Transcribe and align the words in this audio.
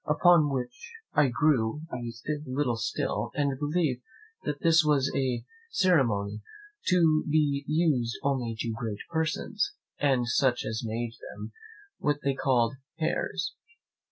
upon 0.07 0.49
which 0.49 0.93
I 1.13 1.27
grew 1.27 1.81
a 1.91 1.97
little 2.47 2.75
still, 2.75 3.29
and 3.35 3.59
believed 3.59 4.01
this 4.59 4.83
was 4.83 5.13
a 5.15 5.45
ceremony 5.69 6.41
to 6.87 7.23
be 7.29 7.63
used 7.67 8.15
only 8.23 8.55
to 8.61 8.73
great 8.75 8.97
persons, 9.11 9.73
and 9.99 10.27
such 10.27 10.65
as 10.65 10.81
made 10.83 11.13
them, 11.21 11.51
what 11.99 12.17
they 12.23 12.33
called 12.33 12.77
Heirs. 12.99 13.53